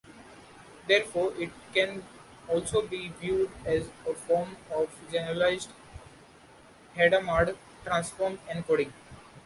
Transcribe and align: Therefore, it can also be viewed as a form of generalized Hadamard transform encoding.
Therefore, 0.87 1.31
it 1.37 1.51
can 1.75 2.03
also 2.47 2.81
be 2.81 3.09
viewed 3.09 3.51
as 3.63 3.87
a 4.09 4.15
form 4.15 4.57
of 4.73 4.89
generalized 5.11 5.69
Hadamard 6.95 7.55
transform 7.85 8.39
encoding. 8.49 8.91